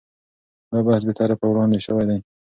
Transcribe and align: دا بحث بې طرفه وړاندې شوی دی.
دا 0.71 0.79
بحث 0.87 1.01
بې 1.07 1.13
طرفه 1.19 1.45
وړاندې 1.49 1.79
شوی 1.85 2.05
دی. 2.09 2.19